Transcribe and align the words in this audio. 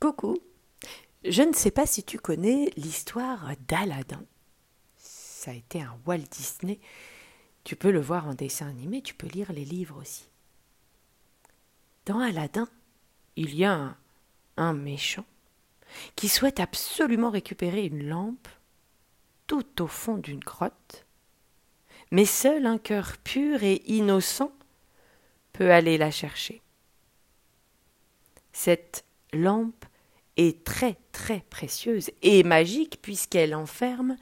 Coucou. 0.00 0.38
Je 1.24 1.42
ne 1.42 1.52
sais 1.52 1.72
pas 1.72 1.86
si 1.86 2.04
tu 2.04 2.18
connais 2.18 2.70
l'histoire 2.76 3.50
d'Aladin. 3.66 4.22
Ça 4.96 5.50
a 5.50 5.54
été 5.54 5.82
un 5.82 5.98
Walt 6.06 6.18
Disney. 6.30 6.78
Tu 7.64 7.74
peux 7.74 7.90
le 7.90 8.00
voir 8.00 8.28
en 8.28 8.34
dessin 8.34 8.68
animé, 8.68 9.02
tu 9.02 9.14
peux 9.14 9.26
lire 9.26 9.52
les 9.52 9.64
livres 9.64 10.00
aussi. 10.00 10.28
Dans 12.06 12.20
Aladin, 12.20 12.68
il 13.34 13.54
y 13.56 13.64
a 13.64 13.72
un, 13.72 13.96
un 14.56 14.72
méchant 14.72 15.26
qui 16.14 16.28
souhaite 16.28 16.60
absolument 16.60 17.30
récupérer 17.30 17.84
une 17.86 18.08
lampe 18.08 18.48
tout 19.48 19.82
au 19.82 19.86
fond 19.86 20.16
d'une 20.16 20.40
grotte, 20.40 21.06
mais 22.10 22.24
seul 22.24 22.66
un 22.66 22.78
cœur 22.78 23.16
pur 23.18 23.64
et 23.64 23.82
innocent 23.86 24.52
peut 25.52 25.72
aller 25.72 25.98
la 25.98 26.10
chercher. 26.10 26.62
Cette 28.52 29.04
lampe 29.32 29.84
est 30.38 30.64
très 30.64 30.96
très 31.12 31.40
précieuse 31.50 32.10
et 32.22 32.42
magique 32.42 33.02
puisqu'elle 33.02 33.54
enferme 33.54 34.16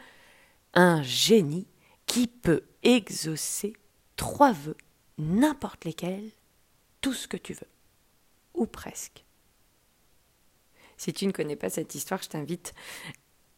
un 0.74 1.02
génie 1.02 1.68
qui 2.06 2.26
peut 2.26 2.64
exaucer 2.82 3.74
trois 4.16 4.52
vœux, 4.52 4.76
n'importe 5.18 5.84
lesquels, 5.84 6.30
tout 7.00 7.12
ce 7.12 7.28
que 7.28 7.36
tu 7.36 7.52
veux, 7.52 7.68
ou 8.54 8.66
presque. 8.66 9.24
Si 10.96 11.12
tu 11.12 11.26
ne 11.26 11.32
connais 11.32 11.56
pas 11.56 11.70
cette 11.70 11.94
histoire, 11.94 12.22
je 12.22 12.28
t'invite 12.28 12.74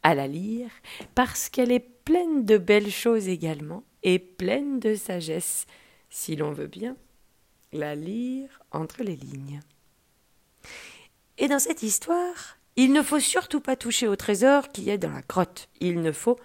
à 0.02 0.14
la 0.14 0.26
lire 0.26 0.70
parce 1.14 1.48
qu'elle 1.48 1.72
est 1.72 1.80
pleine 2.04 2.45
de 2.45 2.59
belles 2.59 2.90
choses 2.90 3.28
également 3.28 3.84
et 4.02 4.18
pleine 4.18 4.80
de 4.80 4.95
sagesse, 4.95 5.66
si 6.10 6.36
l'on 6.36 6.52
veut 6.52 6.66
bien 6.66 6.96
la 7.72 7.95
lire 7.95 8.62
entre 8.72 9.02
les 9.02 9.16
lignes. 9.16 9.60
Et 11.38 11.47
dans 11.47 11.60
cette 11.60 11.83
histoire, 11.84 12.59
il 12.74 12.92
ne 12.92 13.02
faut 13.02 13.20
surtout 13.20 13.60
pas 13.60 13.77
toucher 13.77 14.09
au 14.09 14.16
trésor 14.16 14.68
qui 14.68 14.90
est 14.90 14.99
dans 14.99 15.12
la 15.12 15.23
grotte. 15.23 15.68
Il 15.80 16.02
ne 16.02 16.12
faut 16.12 16.38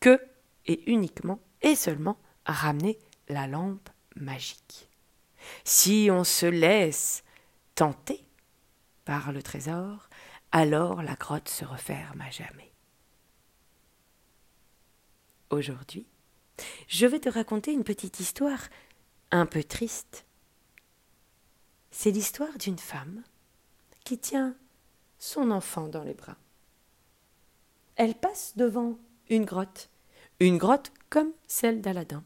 que 0.00 0.20
et 0.66 0.90
uniquement 0.90 1.40
et 1.62 1.74
seulement 1.74 2.16
ramener 2.44 2.98
la 3.28 3.48
lampe 3.48 3.88
magique. 4.14 4.88
Si 5.64 6.08
on 6.10 6.24
se 6.24 6.46
laisse 6.46 7.24
tenter 7.74 8.24
par 9.04 9.32
le 9.32 9.42
trésor, 9.42 10.08
alors 10.52 11.02
la 11.02 11.14
grotte 11.14 11.48
se 11.48 11.64
referme 11.64 12.20
à 12.20 12.30
jamais. 12.30 12.72
Aujourd'hui, 15.50 16.06
je 16.88 17.06
vais 17.06 17.20
te 17.20 17.28
raconter 17.28 17.72
une 17.72 17.84
petite 17.84 18.20
histoire 18.20 18.68
un 19.30 19.46
peu 19.46 19.62
triste. 19.62 20.24
C'est 21.90 22.10
l'histoire 22.10 22.58
d'une 22.58 22.78
femme 22.78 23.22
qui 24.06 24.18
tient 24.18 24.54
son 25.18 25.50
enfant 25.50 25.88
dans 25.88 26.04
les 26.04 26.14
bras. 26.14 26.36
Elle 27.96 28.14
passe 28.14 28.56
devant 28.56 28.98
une 29.28 29.44
grotte, 29.44 29.90
une 30.38 30.58
grotte 30.58 30.92
comme 31.10 31.32
celle 31.48 31.80
d'Aladin. 31.80 32.22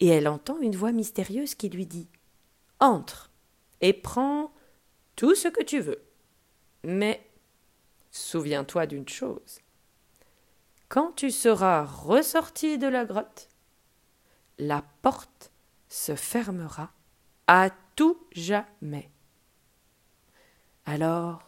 Et 0.00 0.06
elle 0.06 0.28
entend 0.28 0.58
une 0.60 0.74
voix 0.74 0.92
mystérieuse 0.92 1.54
qui 1.54 1.68
lui 1.68 1.84
dit 1.84 2.08
Entre 2.80 3.30
et 3.82 3.92
prends 3.92 4.50
tout 5.14 5.34
ce 5.34 5.48
que 5.48 5.62
tu 5.62 5.80
veux. 5.80 6.02
Mais 6.84 7.20
souviens-toi 8.10 8.86
d'une 8.86 9.08
chose. 9.08 9.60
Quand 10.88 11.12
tu 11.12 11.30
seras 11.30 11.84
ressorti 11.84 12.78
de 12.78 12.86
la 12.86 13.04
grotte, 13.04 13.50
la 14.58 14.82
porte 15.02 15.52
se 15.88 16.14
fermera 16.14 16.92
à 17.46 17.68
tout 17.94 18.18
jamais. 18.32 19.10
Alors, 20.86 21.42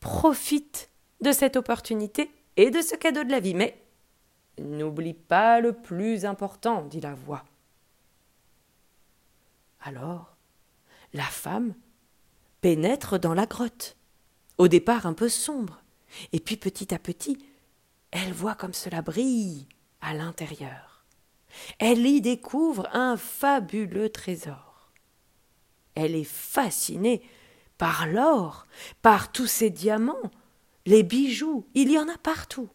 profite 0.00 0.90
de 1.20 1.32
cette 1.32 1.56
opportunité 1.56 2.30
et 2.56 2.70
de 2.70 2.80
ce 2.80 2.94
cadeau 2.94 3.24
de 3.24 3.30
la 3.30 3.40
vie, 3.40 3.54
mais 3.54 3.82
n'oublie 4.58 5.14
pas 5.14 5.60
le 5.60 5.72
plus 5.72 6.24
important, 6.24 6.82
dit 6.84 7.00
la 7.00 7.14
voix. 7.14 7.44
Alors, 9.80 10.36
la 11.12 11.24
femme 11.24 11.74
pénètre 12.60 13.18
dans 13.18 13.34
la 13.34 13.46
grotte, 13.46 13.96
au 14.58 14.68
départ 14.68 15.06
un 15.06 15.14
peu 15.14 15.28
sombre, 15.28 15.82
et 16.32 16.40
puis 16.40 16.56
petit 16.56 16.92
à 16.94 16.98
petit, 16.98 17.38
elle 18.10 18.32
voit 18.32 18.54
comme 18.54 18.74
cela 18.74 19.02
brille 19.02 19.68
à 20.00 20.14
l'intérieur. 20.14 21.04
Elle 21.78 22.06
y 22.06 22.20
découvre 22.20 22.88
un 22.92 23.16
fabuleux 23.16 24.10
trésor. 24.10 24.90
Elle 25.94 26.14
est 26.14 26.24
fascinée 26.24 27.22
par 27.78 28.06
l'or, 28.06 28.66
par 29.02 29.32
tous 29.32 29.46
ces 29.46 29.70
diamants, 29.70 30.30
les 30.84 31.02
bijoux, 31.02 31.66
il 31.74 31.90
y 31.90 31.98
en 31.98 32.08
a 32.08 32.18
partout. 32.18 32.68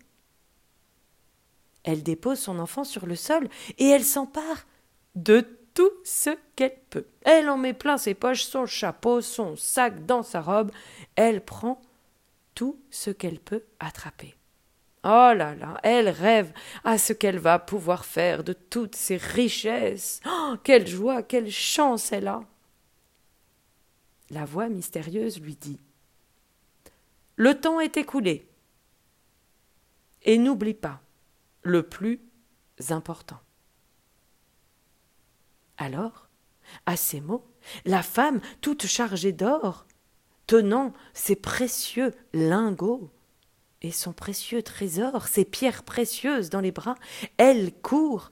Elle 1.83 2.03
dépose 2.03 2.39
son 2.39 2.59
enfant 2.59 2.83
sur 2.83 3.05
le 3.05 3.15
sol 3.15 3.49
et 3.77 3.87
elle 3.87 4.05
s'empare 4.05 4.65
de 5.15 5.45
tout 5.73 5.91
ce 6.03 6.29
qu'elle 6.55 6.77
peut. 6.89 7.05
Elle 7.23 7.49
en 7.49 7.57
met 7.57 7.73
plein 7.73 7.97
ses 7.97 8.13
poches, 8.13 8.43
son 8.43 8.65
chapeau, 8.65 9.21
son 9.21 9.55
sac 9.55 10.05
dans 10.05 10.23
sa 10.23 10.41
robe. 10.41 10.71
Elle 11.15 11.43
prend 11.43 11.81
tout 12.55 12.79
ce 12.89 13.09
qu'elle 13.09 13.39
peut 13.39 13.63
attraper. 13.79 14.35
Oh 15.03 15.33
là 15.35 15.53
là, 15.55 15.79
elle 15.83 16.07
rêve 16.07 16.53
à 16.85 16.97
ce 16.97 17.11
qu'elle 17.11 17.39
va 17.39 17.59
pouvoir 17.59 18.05
faire 18.05 18.43
de 18.43 18.53
toutes 18.53 18.95
ces 18.95 19.17
richesses. 19.17 20.21
Oh, 20.25 20.55
quelle 20.63 20.87
joie, 20.87 21.23
quelle 21.23 21.51
chance 21.51 22.13
elle 22.13 22.29
a. 22.29 22.41
La 24.33 24.45
voix 24.45 24.67
mystérieuse 24.67 25.39
lui 25.39 25.55
dit 25.55 25.79
Le 27.35 27.59
temps 27.59 27.79
est 27.79 27.97
écoulé. 27.97 28.49
Et 30.23 30.39
n'oublie 30.39 30.73
pas 30.73 31.01
le 31.61 31.83
plus 31.83 32.19
important. 32.89 33.39
Alors, 35.77 36.29
à 36.87 36.97
ces 36.97 37.21
mots, 37.21 37.45
la 37.85 38.01
femme, 38.01 38.41
toute 38.59 38.87
chargée 38.87 39.33
d'or, 39.33 39.85
tenant 40.47 40.93
ses 41.13 41.35
précieux 41.35 42.11
lingots 42.33 43.11
et 43.83 43.91
son 43.91 44.13
précieux 44.13 44.63
trésor, 44.63 45.27
ses 45.27 45.45
pierres 45.45 45.83
précieuses 45.83 46.49
dans 46.49 46.61
les 46.61 46.71
bras, 46.71 46.95
elle 47.37 47.71
court 47.71 48.31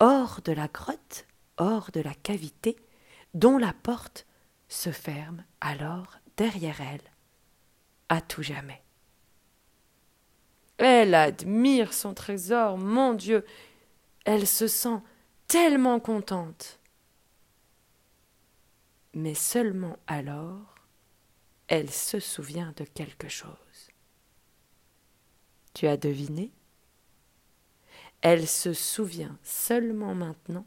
hors 0.00 0.40
de 0.42 0.52
la 0.52 0.68
grotte, 0.68 1.26
hors 1.58 1.90
de 1.92 2.00
la 2.00 2.14
cavité, 2.14 2.76
dont 3.34 3.58
la 3.58 3.74
porte 3.74 4.26
se 4.72 4.90
ferme 4.90 5.44
alors 5.60 6.18
derrière 6.36 6.80
elle, 6.80 7.02
à 8.08 8.20
tout 8.20 8.42
jamais. 8.42 8.82
Elle 10.78 11.14
admire 11.14 11.92
son 11.92 12.14
trésor, 12.14 12.78
mon 12.78 13.12
Dieu, 13.14 13.44
elle 14.24 14.46
se 14.46 14.66
sent 14.66 14.98
tellement 15.46 16.00
contente. 16.00 16.80
Mais 19.14 19.34
seulement 19.34 19.98
alors, 20.06 20.74
elle 21.68 21.90
se 21.90 22.18
souvient 22.18 22.72
de 22.76 22.84
quelque 22.84 23.28
chose. 23.28 23.56
Tu 25.74 25.86
as 25.86 25.98
deviné? 25.98 26.50
Elle 28.22 28.48
se 28.48 28.72
souvient 28.72 29.38
seulement 29.42 30.14
maintenant 30.14 30.64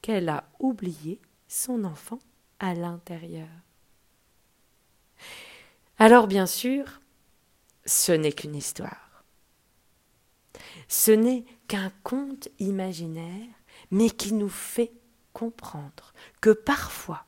qu'elle 0.00 0.28
a 0.28 0.48
oublié 0.58 1.20
son 1.48 1.84
enfant 1.84 2.18
à 2.58 2.74
l'intérieur. 2.74 3.48
Alors 5.98 6.28
bien 6.28 6.46
sûr, 6.46 7.00
ce 7.86 8.12
n'est 8.12 8.32
qu'une 8.32 8.54
histoire. 8.54 9.24
Ce 10.86 11.10
n'est 11.10 11.44
qu'un 11.66 11.90
conte 12.02 12.48
imaginaire, 12.58 13.48
mais 13.90 14.10
qui 14.10 14.32
nous 14.32 14.48
fait 14.48 14.92
comprendre 15.32 16.12
que 16.40 16.50
parfois 16.50 17.24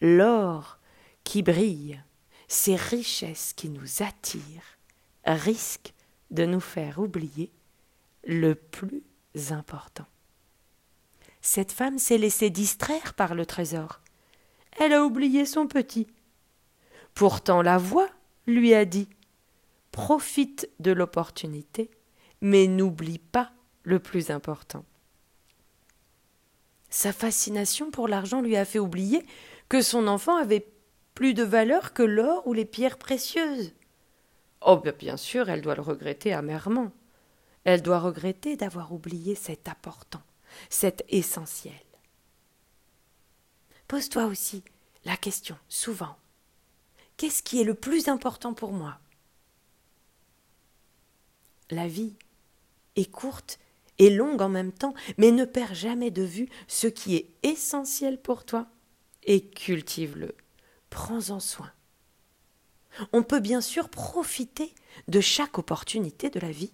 l'or 0.00 0.78
qui 1.24 1.42
brille, 1.42 2.02
ces 2.46 2.76
richesses 2.76 3.52
qui 3.52 3.68
nous 3.68 4.02
attirent, 4.02 4.78
risquent 5.24 5.92
de 6.30 6.44
nous 6.44 6.60
faire 6.60 6.98
oublier 6.98 7.52
le 8.24 8.54
plus 8.54 9.02
important. 9.50 10.06
Cette 11.40 11.72
femme 11.72 11.98
s'est 11.98 12.18
laissée 12.18 12.50
distraire 12.50 13.14
par 13.14 13.34
le 13.34 13.46
trésor. 13.46 14.00
Elle 14.78 14.92
a 14.92 15.04
oublié 15.04 15.44
son 15.46 15.66
petit. 15.66 16.06
Pourtant 17.14 17.62
la 17.62 17.78
voix 17.78 18.08
lui 18.46 18.74
a 18.74 18.84
dit 18.84 19.08
Profite 19.92 20.68
de 20.78 20.92
l'opportunité, 20.92 21.90
mais 22.40 22.66
n'oublie 22.66 23.18
pas 23.18 23.50
le 23.82 23.98
plus 23.98 24.30
important. 24.30 24.84
Sa 26.90 27.12
fascination 27.12 27.90
pour 27.90 28.08
l'argent 28.08 28.40
lui 28.40 28.56
a 28.56 28.64
fait 28.64 28.78
oublier 28.78 29.24
que 29.68 29.82
son 29.82 30.06
enfant 30.06 30.36
avait 30.36 30.66
plus 31.14 31.34
de 31.34 31.42
valeur 31.42 31.92
que 31.92 32.02
l'or 32.02 32.46
ou 32.46 32.52
les 32.52 32.64
pierres 32.64 32.98
précieuses. 32.98 33.72
Oh, 34.64 34.80
bien 34.98 35.16
sûr, 35.16 35.48
elle 35.48 35.60
doit 35.60 35.74
le 35.74 35.82
regretter 35.82 36.32
amèrement. 36.32 36.92
Elle 37.64 37.82
doit 37.82 37.98
regretter 37.98 38.56
d'avoir 38.56 38.92
oublié 38.92 39.34
cet 39.34 39.68
important 39.68 40.22
c'est 40.70 41.04
essentiel. 41.08 41.74
Pose-toi 43.86 44.26
aussi 44.26 44.62
la 45.04 45.16
question, 45.16 45.56
souvent, 45.68 46.16
Qu'est-ce 47.18 47.42
qui 47.42 47.60
est 47.60 47.64
le 47.64 47.74
plus 47.74 48.08
important 48.08 48.54
pour 48.54 48.72
moi? 48.72 49.00
La 51.68 51.88
vie 51.88 52.14
est 52.94 53.10
courte 53.10 53.58
et 53.98 54.08
longue 54.08 54.40
en 54.40 54.48
même 54.48 54.72
temps, 54.72 54.94
mais 55.18 55.32
ne 55.32 55.44
perds 55.44 55.74
jamais 55.74 56.12
de 56.12 56.22
vue 56.22 56.48
ce 56.68 56.86
qui 56.86 57.16
est 57.16 57.28
essentiel 57.42 58.22
pour 58.22 58.44
toi 58.44 58.68
et 59.24 59.44
cultive-le. 59.44 60.36
Prends-en 60.90 61.40
soin. 61.40 61.70
On 63.12 63.24
peut 63.24 63.40
bien 63.40 63.60
sûr 63.60 63.88
profiter 63.88 64.72
de 65.08 65.20
chaque 65.20 65.58
opportunité 65.58 66.30
de 66.30 66.38
la 66.38 66.52
vie. 66.52 66.72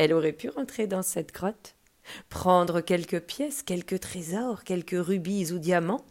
Elle 0.00 0.14
aurait 0.14 0.32
pu 0.32 0.48
rentrer 0.48 0.86
dans 0.86 1.02
cette 1.02 1.30
grotte, 1.30 1.76
prendre 2.30 2.80
quelques 2.80 3.20
pièces, 3.20 3.62
quelques 3.62 4.00
trésors, 4.00 4.64
quelques 4.64 4.96
rubis 4.98 5.52
ou 5.52 5.58
diamants, 5.58 6.06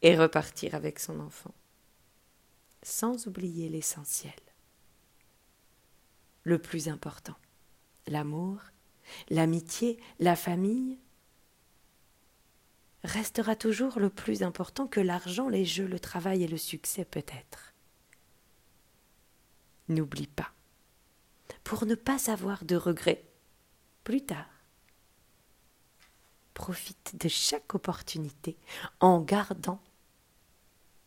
et 0.00 0.16
repartir 0.16 0.74
avec 0.74 0.98
son 0.98 1.20
enfant, 1.20 1.52
sans 2.82 3.26
oublier 3.26 3.68
l'essentiel. 3.68 4.32
Le 6.42 6.58
plus 6.58 6.88
important, 6.88 7.36
l'amour, 8.06 8.62
l'amitié, 9.28 10.00
la 10.20 10.36
famille, 10.36 10.98
restera 13.02 13.56
toujours 13.56 13.98
le 13.98 14.08
plus 14.08 14.42
important 14.42 14.86
que 14.86 15.00
l'argent, 15.00 15.50
les 15.50 15.66
jeux, 15.66 15.86
le 15.86 16.00
travail 16.00 16.44
et 16.44 16.48
le 16.48 16.56
succès 16.56 17.04
peut-être. 17.04 17.74
N'oublie 19.90 20.28
pas, 20.28 20.54
pour 21.62 21.84
ne 21.84 21.94
pas 21.94 22.30
avoir 22.30 22.64
de 22.64 22.76
regrets 22.76 23.22
plus 24.04 24.24
tard. 24.24 24.46
Profite 26.52 27.16
de 27.20 27.28
chaque 27.28 27.74
opportunité 27.74 28.56
en 29.00 29.20
gardant 29.20 29.80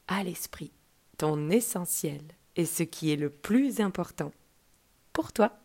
à 0.08 0.24
l'esprit 0.24 0.72
ton 1.18 1.50
essentiel 1.50 2.22
et 2.56 2.66
ce 2.66 2.84
qui 2.84 3.12
est 3.12 3.16
le 3.16 3.30
plus 3.30 3.80
important 3.80 4.32
pour 5.14 5.32
toi. 5.32 5.58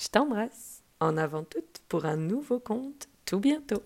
Je 0.00 0.08
t'embrasse 0.08 0.82
en 1.00 1.16
avant 1.16 1.44
toute 1.44 1.80
pour 1.88 2.06
un 2.06 2.16
nouveau 2.16 2.60
conte 2.60 3.08
tout 3.26 3.40
bientôt. 3.40 3.82